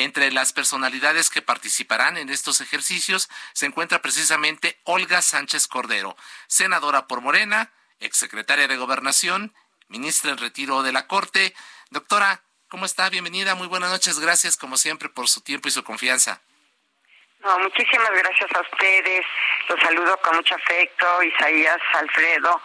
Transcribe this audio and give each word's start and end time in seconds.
Entre 0.00 0.30
las 0.30 0.52
personalidades 0.52 1.28
que 1.28 1.42
participarán 1.42 2.16
en 2.16 2.28
estos 2.28 2.60
ejercicios 2.60 3.28
se 3.52 3.66
encuentra 3.66 4.00
precisamente 4.00 4.78
Olga 4.84 5.20
Sánchez 5.22 5.66
Cordero, 5.66 6.16
senadora 6.46 7.08
por 7.08 7.20
Morena, 7.20 7.72
exsecretaria 7.98 8.68
de 8.68 8.76
Gobernación, 8.76 9.52
ministra 9.88 10.30
en 10.30 10.38
retiro 10.38 10.84
de 10.84 10.92
la 10.92 11.08
Corte. 11.08 11.52
Doctora, 11.90 12.42
¿cómo 12.68 12.86
está? 12.86 13.10
Bienvenida, 13.10 13.56
muy 13.56 13.66
buenas 13.66 13.90
noches. 13.90 14.20
Gracias 14.20 14.56
como 14.56 14.76
siempre 14.76 15.08
por 15.08 15.28
su 15.28 15.40
tiempo 15.40 15.66
y 15.66 15.72
su 15.72 15.82
confianza. 15.82 16.42
No, 17.40 17.58
muchísimas 17.58 18.10
gracias 18.10 18.50
a 18.54 18.60
ustedes. 18.60 19.26
Los 19.68 19.80
saludo 19.80 20.16
con 20.22 20.36
mucho 20.36 20.54
afecto, 20.54 21.22
Isaías, 21.24 21.78
Alfredo, 21.94 22.60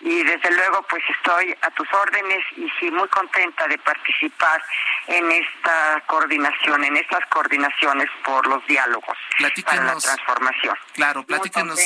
y 0.00 0.22
desde 0.22 0.50
luego 0.52 0.82
pues 0.88 1.02
estoy 1.16 1.56
a 1.62 1.70
tus 1.70 1.92
órdenes 1.92 2.44
y 2.56 2.68
sí 2.78 2.90
muy 2.90 3.08
contenta 3.08 3.66
de 3.66 3.78
participar 3.78 4.62
en 5.06 5.30
esta 5.30 6.02
coordinación, 6.06 6.84
en 6.84 6.96
estas 6.96 7.24
coordinaciones 7.26 8.08
por 8.24 8.46
los 8.46 8.64
diálogos 8.66 9.16
para 9.64 9.84
la 9.84 9.96
transformación. 9.96 10.76
Claro, 10.92 11.24
platíquenos. 11.24 11.78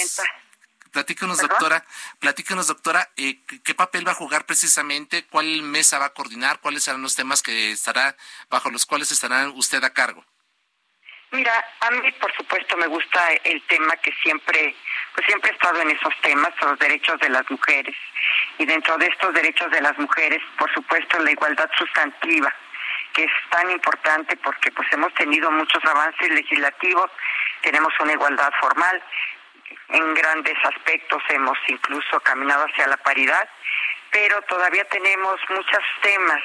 Platíquenos, 0.93 1.39
doctora, 1.39 1.83
platíquenos, 2.19 2.67
doctora, 2.67 3.09
eh, 3.17 3.41
¿qué 3.65 3.75
papel 3.75 4.07
va 4.07 4.13
a 4.13 4.15
jugar 4.15 4.45
precisamente? 4.45 5.25
¿Cuál 5.25 5.63
mesa 5.63 5.99
va 5.99 6.07
a 6.07 6.13
coordinar? 6.13 6.61
¿Cuáles 6.61 6.83
serán 6.83 7.01
los 7.01 7.17
temas 7.17 7.43
que 7.43 7.73
estará, 7.73 8.15
bajo 8.51 8.69
los 8.69 8.85
cuales 8.85 9.11
estará 9.11 9.49
usted 9.49 9.83
a 9.85 9.95
cargo? 9.95 10.23
Mira, 11.31 11.65
a 11.81 11.91
mí 11.93 12.13
por 12.21 12.31
supuesto 12.35 12.77
me 12.77 12.87
gusta 12.89 13.27
el 13.45 13.63
tema 13.63 13.97
que 13.97 14.13
siempre, 14.23 14.77
pues 15.15 15.27
siempre 15.27 15.51
he 15.51 15.55
estado 15.55 15.81
en 15.81 15.91
esos 15.91 16.15
temas, 16.23 16.51
los 16.63 16.79
derechos 16.79 17.19
de 17.21 17.29
las 17.29 17.49
mujeres. 17.51 17.97
Y 18.59 18.65
dentro 18.65 18.97
de 18.99 19.07
estos 19.07 19.35
derechos 19.35 19.71
de 19.71 19.81
las 19.81 19.97
mujeres, 19.99 20.43
por 20.59 20.73
supuesto, 20.73 21.19
la 21.19 21.31
igualdad 21.31 21.71
sustantiva, 21.77 22.53
que 23.13 23.25
es 23.25 23.33
tan 23.51 23.71
importante 23.71 24.37
porque 24.37 24.71
pues 24.73 24.89
hemos 24.93 25.13
tenido 25.15 25.51
muchos 25.51 25.85
avances 25.85 26.31
legislativos, 26.31 27.11
tenemos 27.63 27.93
una 28.01 28.13
igualdad 28.13 28.53
formal, 28.61 29.03
en 29.89 30.15
grandes 30.15 30.57
aspectos 30.65 31.23
hemos 31.29 31.59
incluso 31.69 32.21
caminado 32.21 32.65
hacia 32.65 32.87
la 32.87 32.97
paridad, 32.99 33.49
pero 34.11 34.41
todavía 34.43 34.85
tenemos 34.85 35.41
muchos 35.49 35.83
temas, 36.03 36.43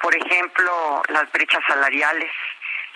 por 0.00 0.14
ejemplo, 0.14 1.02
las 1.08 1.30
brechas 1.32 1.62
salariales, 1.66 2.30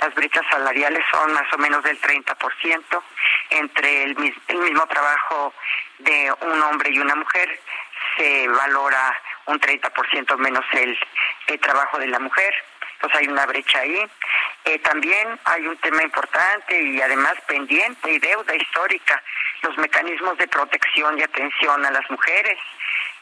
las 0.00 0.14
brechas 0.14 0.44
salariales 0.50 1.04
son 1.10 1.32
más 1.32 1.52
o 1.52 1.58
menos 1.58 1.82
del 1.82 2.00
30% 2.00 3.02
entre 3.50 4.04
el, 4.04 4.16
mismo 4.16 4.86
trabajo 4.86 5.52
de 5.98 6.32
un 6.40 6.62
hombre 6.62 6.90
y 6.90 6.98
una 6.98 7.14
mujer 7.14 7.60
se 8.16 8.46
valora 8.48 9.20
un 9.46 9.60
30% 9.60 10.36
menos 10.36 10.64
el, 10.72 10.98
trabajo 11.60 11.98
de 11.98 12.06
la 12.06 12.18
mujer 12.18 12.54
pues 13.00 13.14
hay 13.14 13.28
una 13.28 13.46
brecha 13.46 13.78
ahí. 13.78 14.04
Eh, 14.64 14.78
también 14.80 15.38
hay 15.44 15.66
un 15.68 15.76
tema 15.76 16.02
importante 16.02 16.82
y 16.82 17.00
además 17.00 17.34
pendiente 17.46 18.10
y 18.10 18.18
deuda 18.18 18.56
histórica, 18.56 19.22
los 19.62 19.78
mecanismos 19.78 20.36
de 20.36 20.48
protección 20.48 21.16
y 21.16 21.22
atención 21.22 21.86
a 21.86 21.92
las 21.92 22.10
mujeres 22.10 22.58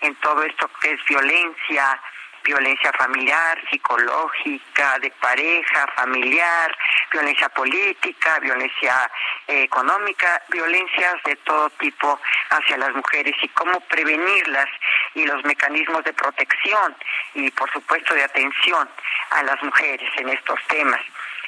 en 0.00 0.15
todo 0.16 0.42
esto 0.44 0.70
que 0.81 0.92
es 0.92 1.04
violencia, 1.04 2.00
violencia 2.46 2.92
familiar, 2.92 3.58
psicológica, 3.68 4.98
de 5.00 5.10
pareja, 5.20 5.86
familiar, 5.96 6.76
violencia 7.10 7.48
política, 7.48 8.38
violencia 8.40 9.10
eh, 9.48 9.62
económica, 9.62 10.42
violencias 10.48 11.14
de 11.24 11.36
todo 11.36 11.68
tipo 11.70 12.20
hacia 12.50 12.76
las 12.78 12.94
mujeres 12.94 13.34
y 13.42 13.48
cómo 13.48 13.80
prevenirlas 13.80 14.68
y 15.14 15.26
los 15.26 15.44
mecanismos 15.44 16.04
de 16.04 16.12
protección 16.12 16.96
y 17.34 17.50
por 17.50 17.70
supuesto 17.72 18.14
de 18.14 18.24
atención 18.24 18.88
a 19.30 19.42
las 19.42 19.60
mujeres 19.62 20.10
en 20.16 20.28
estos 20.28 20.60
temas. 20.68 21.00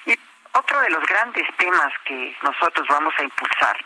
Y 0.04 0.18
otro 0.52 0.80
de 0.80 0.90
los 0.90 1.04
grandes 1.06 1.46
temas 1.56 1.92
que 2.04 2.36
nosotros 2.42 2.86
vamos 2.88 3.14
a 3.18 3.22
impulsar 3.22 3.76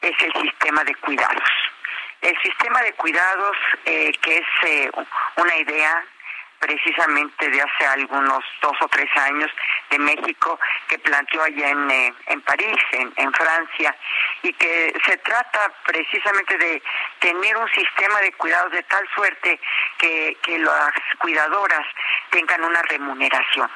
es 0.00 0.14
el 0.22 0.32
sistema 0.42 0.84
de 0.84 0.94
cuidados. 0.94 1.50
El 2.20 2.36
sistema 2.42 2.82
de 2.82 2.92
cuidados, 2.94 3.56
eh, 3.84 4.12
que 4.20 4.38
es 4.38 4.46
eh, 4.66 4.90
una 5.36 5.56
idea 5.56 6.04
precisamente 6.58 7.48
de 7.48 7.62
hace 7.62 7.86
algunos 7.86 8.44
dos 8.60 8.76
o 8.80 8.88
tres 8.88 9.08
años 9.16 9.50
de 9.90 9.98
México 9.98 10.58
que 10.88 10.98
planteó 10.98 11.42
allá 11.42 11.70
en, 11.70 11.90
eh, 11.90 12.14
en 12.26 12.40
París, 12.42 12.76
en, 12.92 13.12
en 13.16 13.32
Francia, 13.32 13.96
y 14.42 14.52
que 14.52 14.92
se 15.04 15.16
trata 15.18 15.72
precisamente 15.84 16.56
de 16.58 16.82
tener 17.20 17.56
un 17.56 17.68
sistema 17.70 18.20
de 18.20 18.32
cuidados 18.32 18.72
de 18.72 18.82
tal 18.84 19.08
suerte 19.14 19.60
que, 19.98 20.36
que 20.42 20.58
las 20.58 20.92
cuidadoras 21.18 21.86
tengan 22.30 22.64
una 22.64 22.82
remuneración 22.82 23.70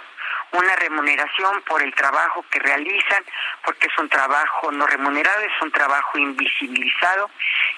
una 0.52 0.76
remuneración 0.76 1.62
por 1.62 1.82
el 1.82 1.94
trabajo 1.94 2.44
que 2.50 2.58
realizan, 2.58 3.24
porque 3.64 3.86
es 3.86 3.98
un 3.98 4.08
trabajo 4.08 4.70
no 4.70 4.86
remunerado, 4.86 5.40
es 5.40 5.62
un 5.62 5.72
trabajo 5.72 6.18
invisibilizado, 6.18 7.30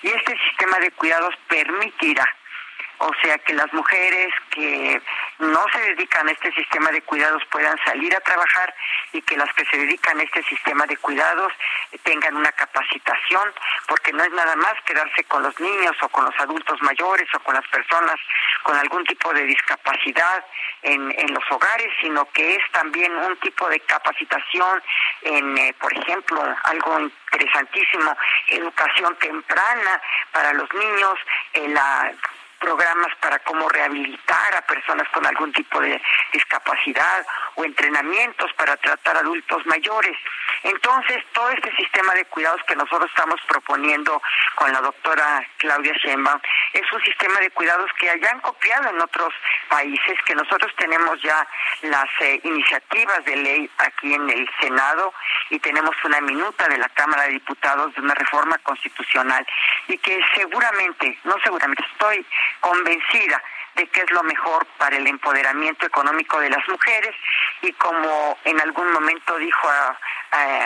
y 0.02 0.08
este 0.08 0.36
sistema 0.48 0.78
de 0.78 0.90
cuidados 0.90 1.34
permitirá 1.48 2.24
o 2.98 3.10
sea 3.22 3.38
que 3.38 3.52
las 3.54 3.72
mujeres 3.72 4.32
que 4.50 5.00
no 5.38 5.64
se 5.72 5.80
dedican 5.80 6.28
a 6.28 6.32
este 6.32 6.52
sistema 6.52 6.90
de 6.90 7.02
cuidados 7.02 7.42
puedan 7.50 7.76
salir 7.84 8.14
a 8.14 8.20
trabajar 8.20 8.74
y 9.12 9.20
que 9.22 9.36
las 9.36 9.52
que 9.54 9.64
se 9.66 9.76
dedican 9.76 10.18
a 10.18 10.22
este 10.22 10.42
sistema 10.44 10.86
de 10.86 10.96
cuidados 10.96 11.52
tengan 12.02 12.36
una 12.36 12.52
capacitación, 12.52 13.52
porque 13.86 14.12
no 14.12 14.22
es 14.22 14.30
nada 14.30 14.56
más 14.56 14.74
quedarse 14.84 15.24
con 15.24 15.42
los 15.42 15.58
niños 15.58 15.96
o 16.02 16.08
con 16.08 16.24
los 16.24 16.38
adultos 16.38 16.80
mayores 16.82 17.28
o 17.34 17.40
con 17.40 17.54
las 17.54 17.66
personas 17.68 18.16
con 18.62 18.76
algún 18.76 19.04
tipo 19.04 19.32
de 19.32 19.44
discapacidad 19.44 20.44
en, 20.82 21.12
en 21.18 21.34
los 21.34 21.44
hogares, 21.50 21.88
sino 22.00 22.30
que 22.32 22.56
es 22.56 22.62
también 22.72 23.14
un 23.16 23.36
tipo 23.38 23.68
de 23.68 23.80
capacitación 23.80 24.82
en, 25.22 25.58
eh, 25.58 25.74
por 25.78 25.92
ejemplo, 25.92 26.42
algo 26.64 27.00
interesantísimo, 27.00 28.16
educación 28.48 29.16
temprana 29.16 30.00
para 30.32 30.52
los 30.52 30.72
niños, 30.72 31.14
en 31.52 31.74
la 31.74 32.12
programas 32.64 33.12
para 33.20 33.38
cómo 33.40 33.68
rehabilitar 33.68 34.56
a 34.56 34.62
personas 34.62 35.06
con 35.12 35.26
algún 35.26 35.52
tipo 35.52 35.80
de 35.80 36.00
discapacidad 36.32 37.26
o 37.56 37.64
entrenamientos 37.64 38.52
para 38.54 38.76
tratar 38.76 39.16
adultos 39.16 39.64
mayores. 39.66 40.16
Entonces, 40.62 41.22
todo 41.32 41.50
este 41.50 41.74
sistema 41.76 42.14
de 42.14 42.24
cuidados 42.26 42.60
que 42.66 42.74
nosotros 42.74 43.10
estamos 43.10 43.40
proponiendo 43.46 44.20
con 44.54 44.72
la 44.72 44.80
doctora 44.80 45.46
Claudia 45.58 45.92
Sheinbaum 46.02 46.40
es 46.72 46.92
un 46.92 47.02
sistema 47.02 47.38
de 47.40 47.50
cuidados 47.50 47.90
que 47.98 48.08
hayan 48.08 48.40
copiado 48.40 48.88
en 48.88 49.00
otros 49.00 49.32
países, 49.68 50.16
que 50.24 50.34
nosotros 50.34 50.72
tenemos 50.76 51.20
ya 51.22 51.46
las 51.82 52.08
eh, 52.20 52.40
iniciativas 52.44 53.24
de 53.24 53.36
ley 53.36 53.70
aquí 53.78 54.14
en 54.14 54.28
el 54.30 54.48
Senado 54.60 55.12
y 55.50 55.58
tenemos 55.58 55.94
una 56.04 56.20
minuta 56.20 56.66
de 56.68 56.78
la 56.78 56.88
Cámara 56.88 57.24
de 57.24 57.32
Diputados 57.32 57.94
de 57.94 58.00
una 58.00 58.14
reforma 58.14 58.56
constitucional 58.58 59.46
y 59.88 59.98
que 59.98 60.18
seguramente, 60.34 61.18
no 61.24 61.36
seguramente, 61.44 61.84
estoy 61.92 62.24
convencida 62.60 63.42
de 63.74 63.86
qué 63.88 64.02
es 64.02 64.10
lo 64.10 64.22
mejor 64.22 64.66
para 64.78 64.96
el 64.96 65.06
empoderamiento 65.06 65.86
económico 65.86 66.40
de 66.40 66.50
las 66.50 66.66
mujeres 66.68 67.14
y 67.64 67.72
como 67.72 68.38
en 68.44 68.60
algún 68.60 68.92
momento 68.92 69.36
dijo 69.38 69.68
a, 69.68 69.98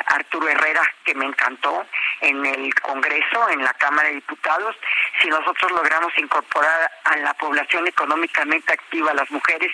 Arturo 0.06 0.48
Herrera, 0.48 0.80
que 1.04 1.14
me 1.14 1.26
encantó, 1.26 1.84
en 2.22 2.46
el 2.46 2.74
Congreso, 2.76 3.50
en 3.50 3.62
la 3.62 3.74
Cámara 3.74 4.08
de 4.08 4.14
Diputados, 4.14 4.74
si 5.20 5.28
nosotros 5.28 5.70
logramos 5.72 6.10
incorporar 6.16 6.90
a 7.04 7.16
la 7.18 7.34
población 7.34 7.86
económicamente 7.86 8.72
activa 8.72 9.10
a 9.10 9.14
las 9.14 9.30
mujeres, 9.30 9.70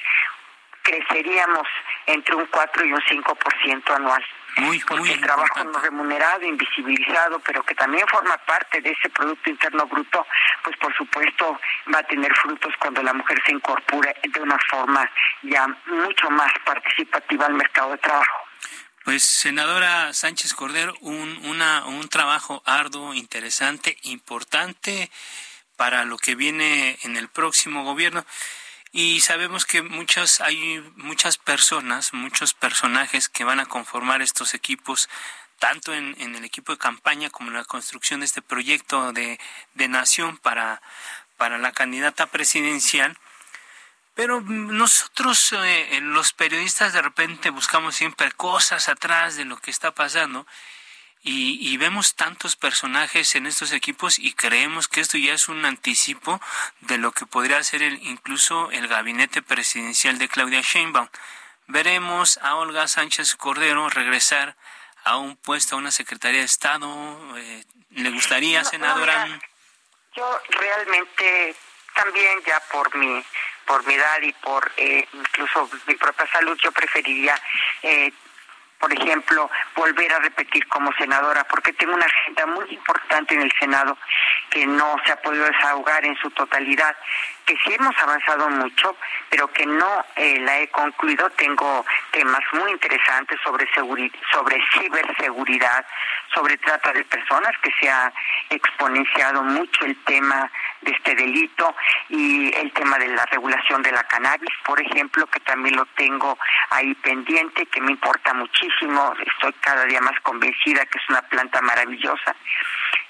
creceríamos 0.82 1.68
entre 2.06 2.34
un 2.34 2.46
4 2.46 2.86
y 2.86 2.92
un 2.92 3.00
5% 3.02 3.94
anual. 3.94 4.24
Muy, 4.56 4.78
porque 4.80 5.12
el 5.12 5.20
trabajo 5.20 5.64
no 5.64 5.78
remunerado, 5.80 6.44
invisibilizado, 6.44 7.40
pero 7.40 7.62
que 7.64 7.74
también 7.74 8.06
forma 8.08 8.36
parte 8.38 8.80
de 8.80 8.90
ese 8.90 9.08
Producto 9.10 9.50
Interno 9.50 9.86
Bruto, 9.86 10.26
pues 10.62 10.76
por 10.76 10.94
supuesto 10.96 11.58
va 11.92 11.98
a 11.98 12.02
tener 12.04 12.32
frutos 12.36 12.72
cuando 12.78 13.02
la 13.02 13.12
mujer 13.12 13.40
se 13.44 13.52
incorpore 13.52 14.14
de 14.22 14.40
una 14.40 14.58
forma 14.70 15.10
ya 15.42 15.66
mucho 15.86 16.30
más 16.30 16.52
participativa 16.64 17.46
al 17.46 17.54
mercado 17.54 17.92
de 17.92 17.98
trabajo. 17.98 18.38
Pues, 19.04 19.22
senadora 19.22 20.14
Sánchez 20.14 20.54
Cordero, 20.54 20.94
un, 21.00 21.46
una, 21.46 21.84
un 21.84 22.08
trabajo 22.08 22.62
arduo, 22.64 23.12
interesante, 23.12 23.98
importante 24.04 25.10
para 25.76 26.04
lo 26.04 26.16
que 26.16 26.34
viene 26.34 26.98
en 27.02 27.16
el 27.16 27.28
próximo 27.28 27.84
gobierno 27.84 28.24
y 28.96 29.20
sabemos 29.22 29.66
que 29.66 29.82
muchas 29.82 30.40
hay 30.40 30.80
muchas 30.94 31.36
personas, 31.36 32.12
muchos 32.12 32.54
personajes 32.54 33.28
que 33.28 33.42
van 33.42 33.58
a 33.58 33.66
conformar 33.66 34.22
estos 34.22 34.54
equipos 34.54 35.08
tanto 35.58 35.92
en, 35.92 36.14
el 36.16 36.44
equipo 36.44 36.70
de 36.70 36.78
campaña 36.78 37.28
como 37.28 37.48
en 37.48 37.56
la 37.56 37.64
construcción 37.64 38.20
de 38.20 38.26
este 38.26 38.40
proyecto 38.40 39.12
de, 39.12 39.40
de 39.74 39.88
nación 39.88 40.36
para, 40.38 40.80
para 41.36 41.58
la 41.58 41.72
candidata 41.72 42.26
presidencial. 42.26 43.18
Pero 44.14 44.40
nosotros, 44.42 45.52
eh, 45.64 45.98
los 46.00 46.32
periodistas, 46.32 46.92
de 46.92 47.02
repente 47.02 47.50
buscamos 47.50 47.96
siempre 47.96 48.30
cosas 48.30 48.88
atrás 48.88 49.34
de 49.34 49.44
lo 49.44 49.56
que 49.56 49.72
está 49.72 49.92
pasando 49.92 50.46
y, 51.26 51.76
vemos 51.78 52.14
tantos 52.14 52.54
personajes 52.54 53.34
en 53.34 53.46
estos 53.46 53.72
equipos 53.72 54.18
y 54.18 54.34
creemos 54.34 54.88
que 54.88 55.00
esto 55.00 55.16
ya 55.16 55.32
es 55.32 55.48
un 55.48 55.64
anticipo 55.64 56.38
de 56.80 56.98
lo 56.98 57.12
que 57.12 57.24
podría 57.24 57.62
ser 57.64 57.82
el, 57.82 57.94
incluso 58.02 58.70
el 58.70 58.88
gabinete 58.88 59.40
presidencial 59.40 60.18
de 60.18 60.28
Claudia 60.28 60.60
Sheinbaum. 60.60 61.08
Veremos 61.66 62.38
a 62.42 62.56
Olga 62.56 62.86
Sánchez 62.88 63.36
Cordero 63.36 63.88
regresar 63.88 64.54
a 65.02 65.16
un 65.16 65.36
puesto, 65.36 65.76
a 65.76 65.78
una 65.78 65.90
Secretaría 65.90 66.40
de 66.40 66.46
Estado. 66.46 66.86
Eh, 67.38 67.64
¿Le 67.90 68.10
gustaría, 68.10 68.62
senadora? 68.64 69.40
yo 70.14 70.40
realmente 70.50 71.56
también 71.94 72.38
ya 72.46 72.60
por 72.70 72.94
mi 72.94 73.24
por 73.66 73.84
mi 73.86 73.94
edad 73.94 74.20
y 74.20 74.32
por 74.32 74.70
eh, 74.76 75.08
incluso 75.12 75.70
mi 75.86 75.94
propia 75.94 76.26
salud, 76.30 76.58
yo 76.62 76.70
preferiría 76.70 77.40
eh, 77.82 78.12
por 78.84 78.92
ejemplo, 78.92 79.50
volver 79.76 80.12
a 80.12 80.18
repetir 80.18 80.68
como 80.68 80.92
senadora, 80.92 81.42
porque 81.44 81.72
tengo 81.72 81.94
una 81.94 82.04
agenda 82.04 82.44
muy 82.44 82.66
importante 82.68 83.34
en 83.34 83.40
el 83.40 83.52
Senado 83.58 83.96
que 84.50 84.66
no 84.66 84.96
se 85.06 85.12
ha 85.12 85.16
podido 85.22 85.46
desahogar 85.46 86.04
en 86.04 86.14
su 86.16 86.30
totalidad, 86.32 86.94
que 87.44 87.56
sí 87.64 87.74
hemos 87.74 87.96
avanzado 87.98 88.48
mucho, 88.50 88.96
pero 89.28 89.48
que 89.48 89.66
no 89.66 90.04
eh, 90.16 90.38
la 90.40 90.60
he 90.60 90.68
concluido. 90.68 91.28
Tengo 91.30 91.84
temas 92.10 92.40
muy 92.52 92.70
interesantes 92.72 93.38
sobre, 93.42 93.66
sobre 94.30 94.60
ciberseguridad, 94.72 95.84
sobre 96.34 96.56
trata 96.58 96.92
de 96.92 97.04
personas, 97.04 97.52
que 97.62 97.70
se 97.80 97.90
ha 97.90 98.12
exponenciado 98.50 99.42
mucho 99.42 99.84
el 99.84 99.96
tema 100.04 100.50
de 100.80 100.92
este 100.92 101.14
delito 101.14 101.74
y 102.08 102.54
el 102.56 102.72
tema 102.72 102.98
de 102.98 103.08
la 103.08 103.24
regulación 103.26 103.82
de 103.82 103.92
la 103.92 104.02
cannabis, 104.04 104.50
por 104.64 104.80
ejemplo, 104.80 105.26
que 105.26 105.40
también 105.40 105.76
lo 105.76 105.86
tengo 105.96 106.38
ahí 106.70 106.94
pendiente, 106.96 107.66
que 107.66 107.80
me 107.80 107.92
importa 107.92 108.34
muchísimo. 108.34 109.14
Estoy 109.26 109.52
cada 109.60 109.84
día 109.84 110.00
más 110.00 110.18
convencida 110.20 110.84
que 110.86 110.98
es 110.98 111.08
una 111.08 111.22
planta 111.22 111.60
maravillosa, 111.62 112.34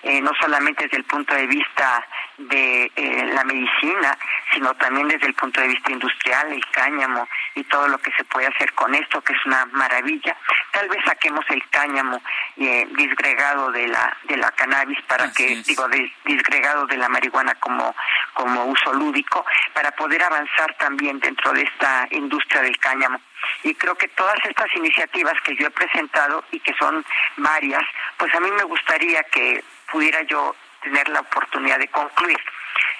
eh, 0.04 0.20
no 0.20 0.32
solamente 0.38 0.84
desde 0.84 0.98
el 0.98 1.04
punto 1.04 1.34
de 1.34 1.46
vista 1.46 2.06
de 2.36 2.92
eh, 2.94 3.30
la 3.32 3.42
medicina, 3.44 4.16
sino 4.52 4.74
también 4.74 5.08
desde 5.08 5.26
el 5.26 5.34
punto 5.34 5.62
de 5.62 5.68
vista 5.68 5.92
industrial, 5.92 6.52
el 6.52 6.64
cáñamo 6.70 7.26
y 7.54 7.64
todo 7.64 7.88
lo 7.88 7.96
que 7.98 8.12
se 8.12 8.24
puede 8.24 8.46
hacer 8.46 8.72
con 8.74 8.94
esto, 8.94 9.22
que 9.22 9.32
es 9.32 9.46
una 9.46 9.64
maravilla. 9.72 10.36
Tal 10.72 10.88
vez 10.88 10.98
saquemos 11.06 11.44
el 11.48 11.66
cáñamo 11.70 12.20
eh, 12.58 12.86
disgregado 12.96 13.72
de 13.72 13.88
la 13.88 14.14
de 14.24 14.36
la 14.36 14.50
cannabis 14.50 15.00
para 15.02 15.32
que 15.32 15.62
digo 15.66 15.88
disgregado 16.24 16.86
de 16.86 16.98
la 16.98 17.08
marihuana 17.08 17.54
como 17.54 17.94
como 18.34 18.66
uso 18.66 18.92
lúdico 18.92 19.46
para 19.72 19.90
poder 19.92 20.22
avanzar 20.22 20.74
también 20.74 21.18
dentro 21.20 21.52
de 21.52 21.62
esta 21.62 22.06
industria 22.10 22.60
del 22.60 22.76
cáñamo. 22.78 23.20
Y 23.62 23.74
creo 23.74 23.94
que 23.94 24.08
todas 24.08 24.38
estas 24.44 24.74
iniciativas 24.76 25.34
que 25.42 25.56
yo 25.56 25.66
he 25.66 25.70
presentado 25.70 26.44
y 26.50 26.60
que 26.60 26.74
son 26.74 27.04
varias, 27.36 27.82
pues 28.16 28.34
a 28.34 28.40
mí 28.40 28.50
me 28.50 28.64
gustaría 28.64 29.22
que 29.24 29.62
pudiera 29.90 30.22
yo 30.22 30.54
tener 30.82 31.08
la 31.08 31.20
oportunidad 31.20 31.78
de 31.78 31.88
concluir. 31.88 32.38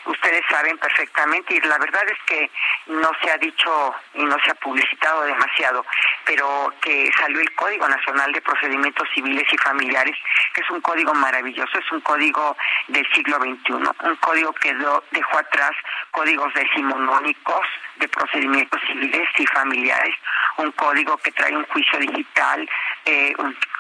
Ustedes 0.07 0.43
saben 0.51 0.77
perfectamente 0.79 1.55
y 1.55 1.61
la 1.61 1.79
verdad 1.79 2.05
es 2.09 2.19
que 2.27 2.51
no 2.87 3.11
se 3.23 3.31
ha 3.31 3.39
dicho 3.39 3.95
y 4.15 4.25
no 4.25 4.37
se 4.45 4.51
ha 4.51 4.55
publicitado 4.57 5.23
demasiado, 5.23 5.85
pero 6.27 6.73
que 6.83 7.11
salió 7.19 7.41
el 7.41 7.55
Código 7.55 7.89
Nacional 7.89 8.31
de 8.33 8.43
Procedimientos 8.43 9.09
Civiles 9.15 9.47
y 9.51 9.57
Familiares, 9.59 10.17
que 10.55 10.61
es 10.61 10.71
un 10.71 10.83
código 10.83 11.15
maravilloso, 11.15 11.79
es 11.79 11.91
un 11.91 12.03
código 12.03 12.57
del 12.89 13.07
siglo 13.13 13.39
XXI, 13.39 13.73
un 13.73 14.17
código 14.21 14.53
que 14.53 14.75
dejó 15.11 15.39
atrás 15.39 15.73
códigos 16.11 16.53
decimonónicos 16.53 17.67
de 17.97 18.09
procedimientos 18.09 18.81
civiles 18.87 19.29
y 19.39 19.47
familiares, 19.47 20.15
un 20.59 20.71
código 20.73 21.17
que 21.19 21.33
trae 21.33 21.57
un 21.57 21.65
juicio 21.65 21.99
digital, 21.99 22.69
eh, 23.05 23.35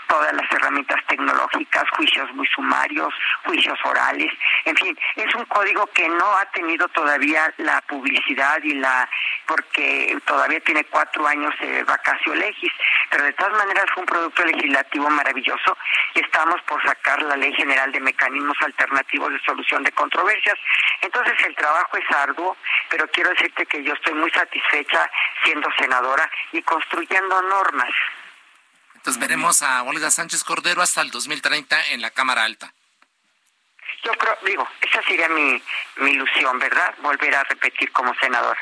todas 0.09 0.33
las 0.35 0.51
herramientas 0.53 1.01
tecnológicas, 1.07 1.85
juicios 1.97 2.33
muy 2.35 2.47
sumarios, 2.49 3.13
juicios 3.45 3.79
orales, 3.85 4.33
en 4.65 4.77
fin, 4.77 4.99
es 5.17 5.35
un 5.35 5.45
código 5.47 5.87
que 5.89 6.09
no 6.09 6.37
ha 6.37 6.45
tenido 6.53 6.87
todavía 6.89 7.53
la 7.59 7.81
publicidad 7.83 8.63
y 8.63 8.75
la, 8.75 9.09
porque 9.47 10.17
todavía 10.25 10.61
tiene 10.61 10.85
cuatro 10.85 11.27
años 11.27 11.53
de 11.61 11.83
vacacio 11.85 12.35
legis, 12.35 12.73
pero 13.11 13.25
de 13.25 13.33
todas 13.33 13.53
maneras 13.55 13.87
fue 13.93 14.03
un 14.03 14.07
producto 14.07 14.45
legislativo 14.45 15.11
maravilloso 15.11 15.77
y 16.15 16.21
estamos 16.21 16.61
por 16.63 16.83
sacar 16.87 17.23
la 17.23 17.37
Ley 17.37 17.53
General 17.55 17.91
de 17.91 18.01
Mecanismos 18.01 18.57
Alternativos 18.63 19.33
de 19.33 19.41
Solución 19.41 19.83
de 19.83 19.93
Controversias. 19.93 20.57
Entonces 21.01 21.35
el 21.47 21.55
trabajo 21.57 21.97
es 21.97 22.17
arduo, 22.17 22.57
pero 22.89 23.07
quiero 23.09 23.31
decirte 23.31 23.67
que 23.67 23.83
yo 23.83 23.93
estoy 23.95 24.15
muy 24.15 24.31
satisfecha 24.31 25.11
siendo 25.45 25.69
senadora 25.79 26.31
y 26.53 26.63
construyendo 26.63 27.43
normas 27.43 27.91
entonces 29.05 29.21
veremos 29.21 29.61
a 29.61 29.83
Olga 29.83 30.11
Sánchez 30.11 30.45
Cordero 30.45 30.81
hasta 30.81 31.03
el 31.03 31.11
2030 31.11 31.89
en 31.89 32.01
la 32.01 32.11
Cámara 32.11 32.45
Alta. 32.45 32.73
Yo 34.03 34.13
creo, 34.13 34.35
digo, 34.47 34.67
esa 34.81 35.03
sería 35.03 35.29
mi, 35.29 35.63
mi 35.97 36.13
ilusión, 36.13 36.59
¿verdad? 36.59 36.95
Volver 37.03 37.35
a 37.35 37.45
repetir 37.45 37.93
como 37.93 38.15
senadora. 38.15 38.59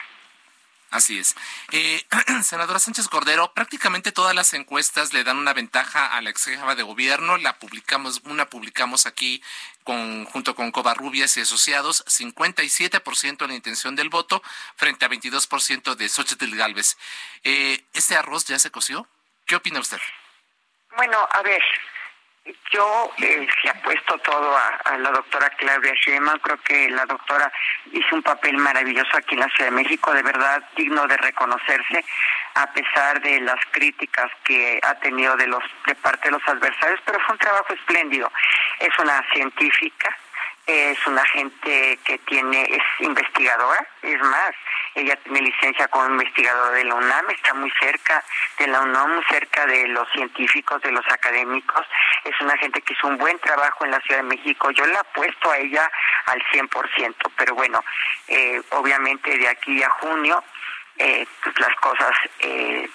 Así 0.91 1.17
es. 1.17 1.37
Eh, 1.71 2.05
senadora 2.43 2.81
Sánchez 2.81 3.07
Cordero, 3.07 3.55
prácticamente 3.55 4.11
todas 4.11 4.35
las 4.35 4.53
encuestas 4.53 5.13
le 5.13 5.23
dan 5.23 5.37
una 5.37 5.53
ventaja 5.53 6.09
a 6.09 6.21
la 6.21 6.31
ex 6.31 6.47
jefa 6.47 6.75
de 6.75 6.83
gobierno. 6.83 7.37
La 7.37 7.61
publicamos, 7.61 8.21
una 8.25 8.51
publicamos 8.51 9.07
aquí 9.07 9.45
con, 9.85 10.25
junto 10.25 10.57
con 10.57 10.73
Covarrubias 10.73 11.37
y 11.37 11.43
asociados, 11.43 12.05
57% 12.07 13.43
en 13.43 13.49
la 13.49 13.55
intención 13.55 13.95
del 13.95 14.09
voto 14.09 14.43
frente 14.75 15.05
a 15.05 15.09
22% 15.09 15.95
de 15.95 16.09
Xochitl 16.09 16.57
Galvez. 16.57 16.99
Eh, 17.45 17.85
¿Este 17.93 18.17
arroz 18.17 18.45
ya 18.47 18.59
se 18.59 18.73
coció? 18.73 19.07
¿Qué 19.47 19.55
opina 19.55 19.79
usted? 19.79 20.01
Bueno, 20.97 21.17
a 21.31 21.43
ver, 21.43 21.63
yo 22.71 23.11
eh, 23.19 23.49
se 23.63 23.71
apuesto 23.71 24.19
todo 24.19 24.57
a, 24.57 24.99
la 24.99 25.11
doctora 25.11 25.49
Claudia 25.51 25.95
Sheinbaum. 25.95 26.39
Creo 26.41 26.61
que 26.63 26.91
la 26.91 27.07
doctora 27.07 27.51
hizo 27.93 28.15
un 28.15 28.23
papel 28.23 28.57
maravilloso 28.59 29.17
aquí 29.17 29.35
en 29.35 29.41
la 29.41 29.49
Ciudad 29.49 29.71
de 29.71 29.77
México, 29.77 30.13
de 30.13 30.23
verdad 30.23 30.63
digno 30.77 31.07
de 31.07 31.17
reconocerse, 31.17 32.05
a 32.55 32.67
pesar 32.73 33.23
de 33.23 33.41
las 33.41 33.59
críticas 33.71 34.31
que 34.45 34.81
ha 34.83 34.95
tenido 34.97 35.37
de 35.37 35.47
los 35.47 35.63
de 35.87 35.95
parte 35.95 36.29
de 36.29 36.33
los 36.33 36.47
adversarios. 36.47 37.01
Pero 37.07 37.21
fue 37.21 37.35
un 37.35 37.39
trabajo 37.39 37.73
espléndido. 37.73 38.31
Es 38.81 38.99
una 38.99 39.25
científica, 39.33 40.15
es 40.67 41.07
una 41.07 41.25
gente 41.27 41.99
que 42.05 42.19
tiene 42.19 42.63
es 42.65 42.83
investigadora, 43.01 43.87
es 44.03 44.21
más, 44.21 44.53
ella 44.95 45.17
tiene 45.17 45.41
licencia 45.43 45.89
como 45.89 46.07
investigadora 46.07 46.71
de 46.73 46.85
la 46.85 46.95
UNAM, 46.95 47.31
está 47.31 47.55
muy 47.55 47.71
cerca 47.81 48.23
de 48.59 48.67
la 48.67 48.81
UNAM, 48.81 49.15
muy 49.15 49.25
cerca 49.25 49.67
de 49.67 49.89
los 49.89 50.09
científicos, 50.13 50.83
de 50.83 50.93
los 50.93 51.07
académicos. 51.11 51.87
Es 52.25 52.41
una 52.41 52.57
gente 52.59 52.83
que 52.83 52.93
hizo 52.93 53.09
un 53.09 53.19
buen 53.19 53.39
trabajo 53.39 53.85
en 53.85 53.93
la 53.93 54.01
Ciudad 54.01 54.23
de 54.23 54.29
México. 54.29 54.71
Yo 54.71 54.87
la 54.87 55.01
apuesto 55.01 55.51
a 55.51 55.59
ella 55.59 55.91
al 56.27 56.43
100%, 56.53 57.15
pero 57.37 57.55
bueno, 57.55 57.83
eh, 58.29 58.61
obviamente 58.71 59.39
de 59.39 59.49
aquí 59.49 59.83
a 59.83 59.91
junio 59.91 60.43
eh, 60.99 61.27
pues 61.43 61.59
las 61.59 61.75
cosas 61.77 62.13
eh, 62.41 62.89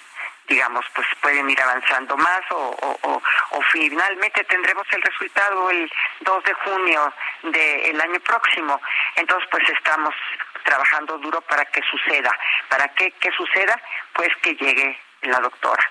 digamos, 0.48 0.84
pues 0.94 1.06
pueden 1.20 1.48
ir 1.50 1.60
avanzando 1.60 2.16
más 2.16 2.40
o, 2.50 2.98
o, 3.02 3.62
finalmente 3.70 4.42
tendremos 4.44 4.86
el 4.92 5.02
resultado 5.02 5.70
el 5.70 5.92
2 6.20 6.44
de 6.44 6.54
junio 6.54 7.12
del 7.42 8.00
año 8.00 8.18
próximo. 8.20 8.80
Entonces, 9.16 9.46
pues 9.50 9.68
estamos 9.68 10.14
trabajando 10.64 11.18
duro 11.18 11.40
para 11.42 11.64
que 11.66 11.80
suceda. 11.90 12.30
¿Para 12.68 12.88
qué 12.94 13.12
que 13.12 13.30
suceda? 13.32 13.80
Pues 14.14 14.28
que 14.42 14.54
llegue 14.54 14.98
la 15.22 15.40
doctora. 15.40 15.84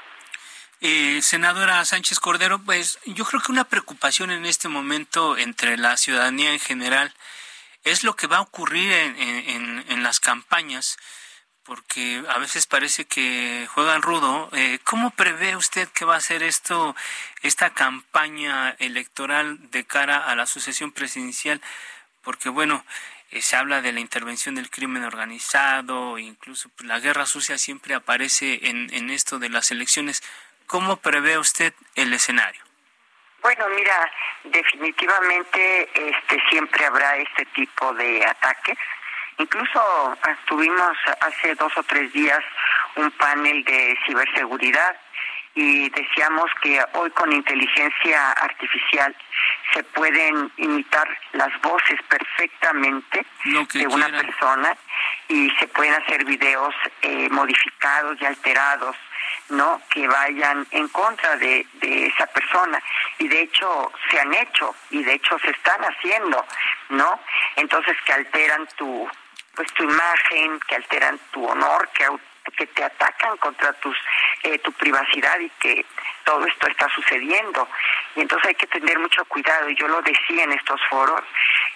Eh, 0.79 1.21
senadora 1.23 1.83
Sánchez 1.85 2.19
Cordero, 2.19 2.59
pues 2.59 2.99
yo 3.05 3.25
creo 3.25 3.41
que 3.41 3.51
una 3.51 3.63
preocupación 3.63 4.29
en 4.29 4.45
este 4.45 4.67
momento 4.67 5.35
entre 5.35 5.75
la 5.75 5.97
ciudadanía 5.97 6.51
en 6.51 6.59
general 6.59 7.13
es 7.83 8.03
lo 8.03 8.15
que 8.15 8.27
va 8.27 8.37
a 8.37 8.41
ocurrir 8.41 8.91
en, 8.91 9.85
en, 9.87 10.03
las 10.03 10.19
campañas, 10.19 10.97
porque 11.63 12.23
a 12.29 12.37
veces 12.37 12.67
parece 12.67 13.05
que 13.05 13.67
juegan 13.73 14.01
rudo. 14.01 14.49
Eh, 14.53 14.79
¿Cómo 14.83 15.11
prevé 15.11 15.55
usted 15.55 15.87
que 15.89 16.05
va 16.05 16.15
a 16.15 16.21
ser 16.21 16.43
esto, 16.43 16.95
esta 17.41 17.71
campaña 17.73 18.75
electoral 18.79 19.71
de 19.71 19.85
cara 19.85 20.17
a 20.17 20.35
la 20.35 20.45
sucesión 20.45 20.91
presidencial? 20.91 21.61
Porque 22.21 22.49
bueno, 22.49 22.85
eh, 23.31 23.41
se 23.41 23.55
habla 23.55 23.81
de 23.81 23.91
la 23.91 23.99
intervención 23.99 24.55
del 24.55 24.69
crimen 24.69 25.03
organizado, 25.03 26.17
incluso 26.17 26.69
pues, 26.69 26.87
la 26.87 26.99
guerra 26.99 27.25
sucia 27.25 27.57
siempre 27.57 27.93
aparece 27.93 28.67
en, 28.69 28.93
en 28.93 29.09
esto 29.09 29.39
de 29.39 29.49
las 29.49 29.71
elecciones. 29.71 30.23
¿Cómo 30.65 30.97
prevé 30.97 31.37
usted 31.37 31.73
el 31.95 32.13
escenario? 32.13 32.61
Bueno, 33.41 33.65
mira, 33.69 34.11
definitivamente 34.43 35.89
este 35.95 36.41
siempre 36.49 36.85
habrá 36.85 37.15
este 37.17 37.45
tipo 37.55 37.93
de 37.93 38.25
ataques. 38.25 38.77
Incluso 39.37 39.79
ah, 39.79 40.37
tuvimos 40.45 40.97
hace 41.21 41.55
dos 41.55 41.71
o 41.77 41.83
tres 41.83 42.11
días 42.11 42.43
un 42.95 43.11
panel 43.11 43.63
de 43.63 43.97
ciberseguridad 44.05 44.97
y 45.53 45.89
decíamos 45.89 46.51
que 46.61 46.83
hoy 46.93 47.09
con 47.11 47.31
inteligencia 47.31 48.31
artificial 48.31 49.15
se 49.77 49.83
pueden 49.83 50.51
imitar 50.57 51.07
las 51.33 51.61
voces 51.61 52.01
perfectamente 52.09 53.23
de 53.73 53.87
una 53.87 54.07
persona 54.07 54.75
y 55.27 55.51
se 55.59 55.67
pueden 55.67 55.93
hacer 55.93 56.25
videos 56.25 56.73
eh, 57.03 57.29
modificados 57.29 58.19
y 58.19 58.25
alterados 58.25 58.95
no 59.49 59.79
que 59.91 60.07
vayan 60.07 60.65
en 60.71 60.87
contra 60.87 61.37
de, 61.37 61.65
de 61.73 62.07
esa 62.07 62.25
persona. 62.27 62.81
Y 63.19 63.27
de 63.27 63.41
hecho 63.41 63.91
se 64.09 64.19
han 64.19 64.33
hecho 64.33 64.75
y 64.89 65.03
de 65.03 65.13
hecho 65.13 65.37
se 65.39 65.51
están 65.51 65.79
haciendo 65.81 66.43
no 66.89 67.19
entonces 67.55 67.95
que 68.03 68.13
alteran 68.13 68.67
tu 68.77 69.07
pues 69.55 69.71
tu 69.73 69.83
imagen 69.83 70.59
que 70.67 70.75
alteran 70.75 71.19
tu 71.31 71.45
honor 71.45 71.87
que 71.93 72.07
que 72.51 72.67
te 72.67 72.83
atacan 72.83 73.37
contra 73.37 73.73
tus 73.73 73.97
eh, 74.43 74.59
tu 74.59 74.71
privacidad 74.73 75.39
y 75.39 75.49
que 75.59 75.85
todo 76.23 76.45
esto 76.45 76.67
está 76.67 76.87
sucediendo. 76.89 77.67
Y 78.15 78.21
entonces 78.21 78.49
hay 78.49 78.55
que 78.55 78.67
tener 78.67 78.99
mucho 78.99 79.23
cuidado 79.25 79.69
y 79.69 79.75
yo 79.75 79.87
lo 79.87 80.01
decía 80.01 80.43
en 80.43 80.51
estos 80.51 80.79
foros 80.89 81.21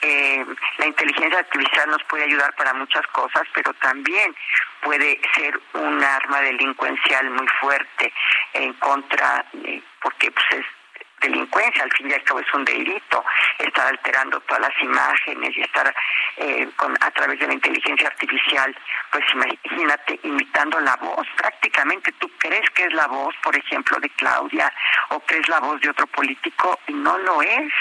eh, 0.01 0.45
la 0.77 0.87
inteligencia 0.87 1.39
artificial 1.39 1.89
nos 1.89 2.03
puede 2.03 2.23
ayudar 2.23 2.53
para 2.55 2.73
muchas 2.73 3.05
cosas 3.07 3.43
pero 3.53 3.73
también 3.75 4.35
puede 4.81 5.19
ser 5.35 5.59
un 5.73 6.03
arma 6.03 6.41
delincuencial 6.41 7.29
muy 7.29 7.47
fuerte 7.59 8.13
en 8.53 8.73
contra 8.73 9.45
porque 10.01 10.31
pues 10.31 10.45
es 10.51 10.65
delincuencia, 11.21 11.83
al 11.83 11.91
fin 11.93 12.09
y 12.09 12.13
al 12.13 12.23
cabo 12.23 12.39
es 12.39 12.53
un 12.53 12.65
delito 12.65 13.23
estar 13.59 13.87
alterando 13.87 14.39
todas 14.41 14.61
las 14.61 14.81
imágenes 14.81 15.55
y 15.55 15.61
estar 15.61 15.93
eh, 16.37 16.67
con 16.75 16.95
a 16.99 17.11
través 17.11 17.39
de 17.39 17.47
la 17.47 17.53
inteligencia 17.53 18.07
artificial, 18.07 18.75
pues 19.11 19.23
imagínate 19.33 20.19
imitando 20.23 20.79
la 20.79 20.95
voz, 20.97 21.27
prácticamente 21.37 22.11
tú 22.13 22.29
crees 22.37 22.69
que 22.71 22.83
es 22.83 22.93
la 22.93 23.07
voz, 23.07 23.33
por 23.43 23.55
ejemplo, 23.55 23.99
de 23.99 24.09
Claudia 24.11 24.71
o 25.09 25.19
crees 25.21 25.47
la 25.47 25.59
voz 25.59 25.79
de 25.81 25.89
otro 25.89 26.07
político 26.07 26.79
y 26.87 26.93
no 26.93 27.17
lo 27.19 27.41
es 27.41 27.71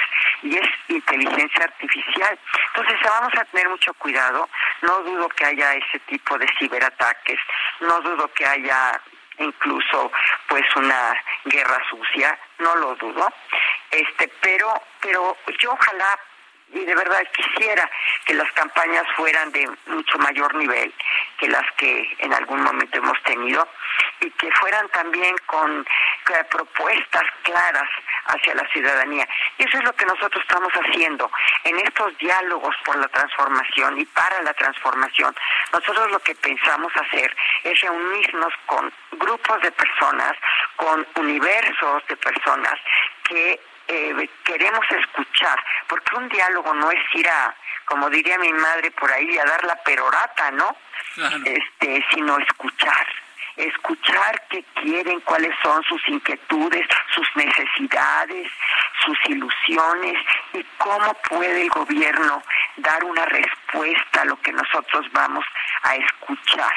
y 0.43 0.57
es 0.57 0.69
inteligencia 0.89 1.65
artificial. 1.65 2.39
Entonces 2.75 2.99
vamos 3.05 3.33
a 3.37 3.45
tener 3.47 3.69
mucho 3.69 3.93
cuidado, 3.95 4.49
no 4.83 5.01
dudo 5.03 5.29
que 5.31 5.45
haya 5.45 5.75
ese 5.75 5.99
tipo 6.01 6.39
de 6.39 6.47
ciberataques, 6.59 7.41
no 7.81 8.01
dudo 8.01 8.31
que 8.33 8.47
haya 8.47 9.01
incluso 9.41 10.13
pues 10.49 10.65
una 10.77 11.15
guerra 11.45 11.79
sucia, 11.89 12.39
no 12.59 12.77
lo 12.77 12.95
dudo, 12.97 13.33
este, 13.91 14.29
pero, 14.41 14.81
pero 15.01 15.37
yo 15.59 15.73
ojalá 15.73 16.19
y 16.73 16.85
de 16.85 16.95
verdad 16.95 17.23
quisiera 17.33 17.91
que 18.25 18.35
las 18.35 18.51
campañas 18.53 19.05
fueran 19.17 19.51
de 19.51 19.69
mucho 19.87 20.19
mayor 20.19 20.55
nivel 20.55 20.95
que 21.39 21.49
las 21.49 21.65
que 21.77 22.17
en 22.19 22.33
algún 22.33 22.63
momento 22.63 22.99
hemos 22.99 23.21
tenido 23.25 23.67
y 24.21 24.31
que 24.31 24.51
fueran 24.53 24.89
también 24.91 25.35
con 25.47 25.85
propuestas 26.51 27.25
claras 27.43 27.89
hacia 28.31 28.55
la 28.55 28.67
ciudadanía. 28.69 29.29
Y 29.59 29.65
eso 29.65 29.79
es 29.79 29.85
lo 29.85 29.93
que 29.95 30.07
nosotros 30.07 30.43
estamos 30.43 30.73
haciendo 30.73 31.31
en 31.65 31.79
estos 31.81 32.17
diálogos 32.19 32.75
por 32.85 32.97
la 32.97 33.09
transformación 33.09 33.99
y 33.99 34.05
para 34.07 34.43
la 34.43 34.55
transformación. 34.55 35.35
Nosotros 35.73 36.11
lo 36.11 36.21
que 36.21 36.35
pensamos 36.35 36.93
hacer 36.97 37.37
es 37.65 37.81
reunirnos 37.81 38.53
con 38.67 38.93
grupos 39.13 39.63
de 39.63 39.73
personas, 39.73 40.33
con 40.77 41.07
universos 41.17 42.07
de 42.09 42.17
personas 42.17 42.75
que 43.25 43.61
eh, 43.89 44.29
queremos 44.45 44.85
escuchar, 44.91 45.59
porque 45.89 46.17
un 46.17 46.29
diálogo 46.29 46.73
no 46.75 46.91
es 46.91 47.03
ir 47.15 47.29
a, 47.29 47.55
como 47.85 48.09
diría 48.09 48.39
mi 48.39 48.53
madre 48.53 48.91
por 48.93 49.11
ahí, 49.11 49.37
a 49.39 49.45
dar 49.45 49.65
la 49.65 49.77
perorata, 49.77 50.51
¿no? 50.53 50.77
Este, 51.45 52.05
sino 52.13 52.39
escuchar 52.39 53.07
escuchar 53.65 54.43
qué 54.49 54.65
quieren, 54.83 55.21
cuáles 55.21 55.55
son 55.63 55.83
sus 55.85 56.01
inquietudes, 56.09 56.87
sus 57.15 57.27
necesidades, 57.37 58.51
sus 59.05 59.19
ilusiones 59.27 60.17
y 60.53 60.65
cómo 60.79 61.15
puede 61.29 61.63
el 61.63 61.71
gobierno 61.71 62.43
dar 62.77 63.05
una 63.05 63.25
respuesta 63.27 64.23
a 64.23 64.25
lo 64.25 64.41
que 64.41 64.53
nosotros 64.53 65.07
vamos 65.13 65.45
a 65.83 65.97
escuchar. 65.97 66.75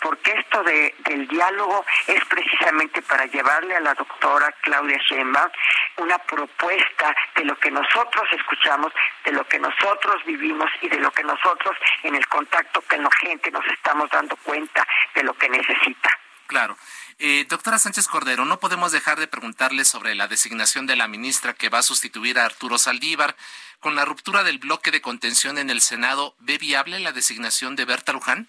Porque 0.00 0.32
esto 0.32 0.62
de, 0.62 0.94
del 0.98 1.26
diálogo 1.28 1.84
es 2.06 2.24
precisamente 2.26 3.02
para 3.02 3.26
llevarle 3.26 3.76
a 3.76 3.80
la 3.80 3.94
doctora 3.94 4.52
Claudia 4.62 4.98
Sheinbaum 5.08 5.50
una 5.98 6.18
propuesta 6.18 7.14
de 7.34 7.44
lo 7.44 7.56
que 7.58 7.70
nosotros 7.70 8.24
escuchamos, 8.32 8.92
de 9.24 9.32
lo 9.32 9.46
que 9.46 9.58
nosotros 9.58 10.24
vivimos 10.24 10.70
y 10.80 10.88
de 10.88 10.98
lo 10.98 11.10
que 11.10 11.24
nosotros 11.24 11.76
en 12.02 12.14
el 12.14 12.26
contacto 12.28 12.82
con 12.82 13.02
la 13.02 13.10
gente 13.20 13.50
nos 13.50 13.66
estamos 13.66 14.10
dando 14.10 14.36
cuenta 14.36 14.86
de 15.14 15.22
lo 15.22 15.34
que 15.34 15.48
necesita. 15.48 16.10
Claro. 16.46 16.76
Eh, 17.18 17.46
doctora 17.48 17.78
Sánchez 17.78 18.08
Cordero, 18.08 18.44
no 18.44 18.60
podemos 18.60 18.92
dejar 18.92 19.18
de 19.18 19.26
preguntarle 19.26 19.84
sobre 19.84 20.14
la 20.14 20.28
designación 20.28 20.86
de 20.86 20.96
la 20.96 21.08
ministra 21.08 21.54
que 21.54 21.68
va 21.68 21.78
a 21.78 21.82
sustituir 21.82 22.38
a 22.38 22.44
Arturo 22.44 22.78
Saldívar. 22.78 23.36
Con 23.80 23.94
la 23.94 24.04
ruptura 24.04 24.42
del 24.42 24.58
bloque 24.58 24.90
de 24.90 25.00
contención 25.00 25.58
en 25.58 25.70
el 25.70 25.80
Senado, 25.80 26.34
¿ve 26.40 26.58
viable 26.58 27.00
la 27.00 27.12
designación 27.12 27.74
de 27.76 27.84
Berta 27.84 28.12
Luján? 28.12 28.48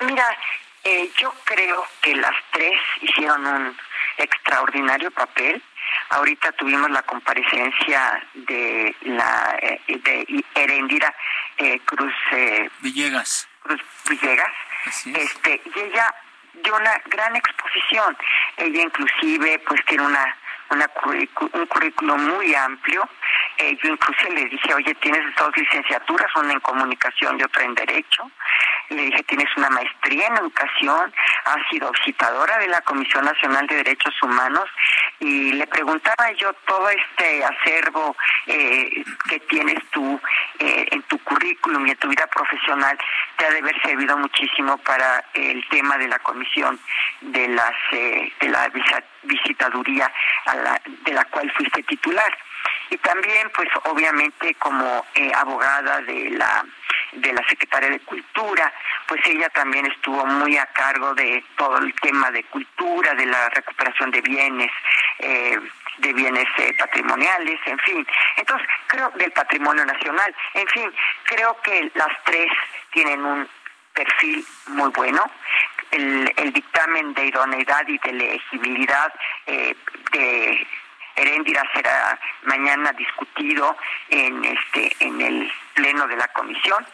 Mira, 0.00 0.26
eh, 0.84 1.10
yo 1.18 1.32
creo 1.44 1.84
que 2.00 2.14
las 2.16 2.34
tres 2.52 2.78
hicieron 3.00 3.46
un 3.46 3.76
extraordinario 4.16 5.10
papel. 5.10 5.62
Ahorita 6.10 6.52
tuvimos 6.52 6.90
la 6.90 7.02
comparecencia 7.02 8.22
de 8.34 8.94
la 9.02 9.58
eh, 9.60 9.80
de 9.86 10.44
Erendira 10.54 11.14
Cruz 11.84 12.14
Villegas. 12.80 13.48
Cruz 13.62 13.80
Villegas. 14.08 14.52
Este, 15.06 15.60
y 15.74 15.78
ella 15.80 16.14
dio 16.62 16.76
una 16.76 17.00
gran 17.06 17.36
exposición. 17.36 18.16
Ella 18.56 18.82
inclusive 18.82 19.58
pues 19.60 19.84
tiene 19.86 20.04
una, 20.04 20.36
una 20.70 20.90
un 21.52 21.66
currículo 21.66 22.16
muy 22.16 22.54
amplio. 22.54 23.08
Eh, 23.58 23.76
yo 23.82 23.90
incluso 23.90 24.28
le 24.30 24.44
dije, 24.46 24.74
oye, 24.74 24.94
tienes 24.96 25.34
dos 25.36 25.56
licenciaturas, 25.56 26.30
una 26.36 26.52
en 26.52 26.60
comunicación 26.60 27.38
y 27.38 27.42
otra 27.42 27.64
en 27.64 27.74
derecho. 27.74 28.30
Le 28.90 29.02
dije, 29.02 29.22
tienes 29.24 29.48
una 29.56 29.68
maestría 29.70 30.28
en 30.28 30.36
educación, 30.38 31.12
has 31.44 31.68
sido 31.70 31.90
visitadora 31.92 32.58
de 32.58 32.68
la 32.68 32.80
Comisión 32.82 33.24
Nacional 33.24 33.66
de 33.66 33.76
Derechos 33.76 34.14
Humanos 34.22 34.68
y 35.20 35.52
le 35.52 35.66
preguntaba 35.66 36.32
yo 36.32 36.52
todo 36.66 36.88
este 36.88 37.44
acervo 37.44 38.16
eh, 38.46 39.04
que 39.28 39.40
tienes 39.40 39.78
tú 39.90 40.20
eh, 40.58 40.86
en 40.90 41.02
tu 41.02 41.18
currículum 41.18 41.86
y 41.86 41.90
en 41.90 41.96
tu 41.96 42.08
vida 42.08 42.26
profesional 42.28 42.98
te 43.36 43.46
ha 43.46 43.50
de 43.50 43.58
haber 43.58 43.80
servido 43.82 44.16
muchísimo 44.16 44.78
para 44.78 45.24
el 45.34 45.66
tema 45.68 45.98
de 45.98 46.08
la 46.08 46.18
comisión 46.20 46.78
de 47.20 47.48
las 47.48 47.74
eh, 47.92 48.32
de 48.40 48.48
la 48.48 48.70
visitaduría 49.22 50.10
a 50.46 50.56
la, 50.56 50.80
de 51.04 51.12
la 51.12 51.24
cual 51.26 51.50
fuiste 51.52 51.82
titular. 51.82 52.38
Y 52.90 52.96
también 52.98 53.50
pues 53.54 53.68
obviamente 53.84 54.54
como 54.54 55.04
abogada 55.34 56.00
de 56.02 56.30
la 56.30 56.64
de 57.12 57.32
la 57.32 57.46
Secretaría 57.48 57.90
de 57.90 58.00
Cultura, 58.00 58.72
pues 59.06 59.20
ella 59.26 59.48
también 59.50 59.86
estuvo 59.86 60.24
muy 60.26 60.56
a 60.56 60.66
cargo 60.66 61.14
de 61.14 61.42
todo 61.56 61.78
el 61.78 61.94
tema 61.94 62.30
de 62.30 62.44
cultura, 62.44 63.14
de 63.14 63.26
la 63.26 63.48
recuperación 63.50 64.10
de 64.10 64.20
bienes, 64.20 64.70
eh, 65.18 65.58
de 65.98 66.12
bienes 66.12 66.46
eh, 66.58 66.74
patrimoniales, 66.78 67.58
en 67.66 67.78
fin. 67.80 68.06
Entonces, 68.36 68.68
creo 68.86 69.10
del 69.16 69.32
patrimonio 69.32 69.84
nacional, 69.84 70.34
en 70.54 70.66
fin, 70.68 70.92
creo 71.24 71.56
que 71.62 71.90
las 71.94 72.24
tres 72.24 72.50
tienen 72.92 73.24
un 73.24 73.48
perfil 73.94 74.44
muy 74.68 74.90
bueno. 74.90 75.22
El, 75.90 76.32
el 76.36 76.52
dictamen 76.52 77.14
de 77.14 77.26
idoneidad 77.26 77.88
y 77.88 77.98
de 77.98 78.10
elegibilidad 78.10 79.12
eh, 79.46 79.74
de 80.12 80.66
Heréndira 81.18 81.62
será 81.74 82.18
mañana 82.44 82.92
discutido 82.92 83.76
en 84.08 84.44
este 84.44 84.96
en 85.00 85.20
el 85.20 85.52
pleno 85.74 86.06
de 86.06 86.16
la 86.16 86.28
comisión 86.28 86.84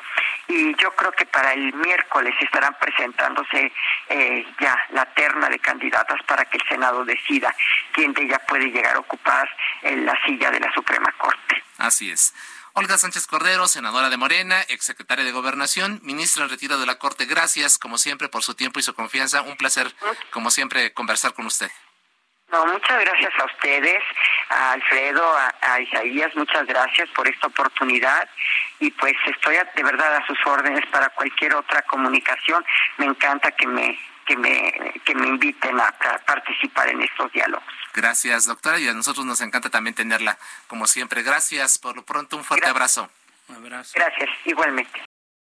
y 0.49 0.75
yo 0.77 0.91
creo 0.95 1.13
que 1.13 1.27
para 1.27 1.53
el 1.53 1.73
miércoles 1.75 2.35
estarán 2.41 2.75
presentándose 2.79 3.73
eh, 4.09 4.47
ya 4.61 4.77
la 4.91 5.07
terna 5.07 5.49
de 5.49 5.59
candidatas 5.59 6.23
para 6.25 6.45
que 6.45 6.59
el 6.59 6.69
Senado 6.69 7.05
decida 7.05 7.55
quién 7.93 8.13
de 8.13 8.23
ella 8.23 8.39
puede 8.47 8.67
llegar 8.67 8.97
a 8.97 9.01
ocupar 9.01 9.49
en 9.83 10.05
la 10.05 10.19
silla 10.25 10.51
de 10.51 10.61
la 10.61 10.73
Suprema 10.73 11.13
Corte. 11.19 11.63
Así 11.79 12.11
es. 12.11 12.35
Olga 12.77 12.99
Sánchez 12.99 13.29
Cordero, 13.29 13.69
senadora 13.69 14.11
de 14.11 14.17
Morena, 14.17 14.61
exsecretaria 14.63 15.25
de 15.25 15.31
Gobernación, 15.31 16.01
ministra 16.03 16.43
en 16.43 16.51
retiro 16.51 16.77
de 16.77 16.87
la 16.87 16.99
Corte. 16.99 17.25
Gracias, 17.25 17.79
como 17.79 17.99
siempre, 17.99 18.29
por 18.29 18.43
su 18.43 18.55
tiempo 18.55 18.81
y 18.81 18.83
su 18.83 18.95
confianza. 18.95 19.43
Un 19.43 19.57
placer, 19.57 19.95
como 20.33 20.51
siempre, 20.51 20.93
conversar 20.93 21.35
con 21.35 21.47
usted. 21.47 21.71
No, 22.55 22.67
muchas 22.67 23.01
gracias 23.01 23.33
a 23.41 23.45
ustedes, 23.47 24.01
a 24.49 24.73
Alfredo, 24.73 25.25
a, 25.61 25.81
Isaías, 25.81 26.31
muchas 26.37 26.65
gracias 26.67 27.09
por 27.11 27.27
esta 27.27 27.49
oportunidad 27.49 28.31
y 28.79 28.93
pues 28.93 29.15
estoy 29.27 29.57
de 29.75 29.83
verdad 29.83 30.15
a 30.15 30.25
sus 30.25 30.39
órdenes 30.47 30.87
para 30.93 31.09
cualquier 31.09 31.57
otra 31.57 31.83
comunicación. 31.83 32.65
Me 32.99 33.07
encanta 33.07 33.51
que 33.51 33.67
me 33.67 33.99
que 34.25 34.37
me 34.37 34.73
que 35.05 35.17
me 35.17 35.27
inviten 35.27 35.81
a 35.81 35.91
participar 36.25 36.91
en 36.91 37.03
estos 37.03 37.33
diálogos. 37.33 37.67
Gracias, 37.93 38.47
doctora, 38.47 38.79
y 38.79 38.87
a 38.87 38.93
nosotros 38.93 39.27
nos 39.27 39.41
encanta 39.41 39.69
también 39.69 39.97
tenerla 39.97 40.39
como 40.69 40.87
siempre. 40.87 41.25
Gracias, 41.25 41.81
por 41.81 41.97
lo 41.97 42.05
pronto 42.05 42.37
un 42.37 42.45
fuerte 42.45 42.69
abrazo. 42.69 43.11
Un 43.49 43.57
abrazo. 43.57 43.95
Gracias, 43.97 44.31
igualmente. 44.45 45.03